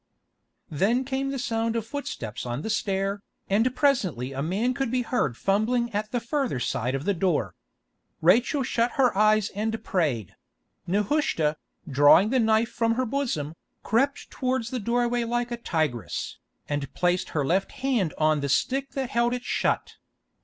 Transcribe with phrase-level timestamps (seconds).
[0.71, 5.03] Then came the sound of footsteps on the stair, and presently a man could be
[5.03, 7.53] heard fumbling at the further side of the door.
[8.19, 10.35] Rachel shut her eyes and prayed;
[10.87, 11.55] Nehushta,
[11.87, 13.53] drawing the knife from her bosom,
[13.83, 18.93] crept towards the doorway like a tigress, and placed her left hand on the stick
[18.93, 19.97] that held it shut.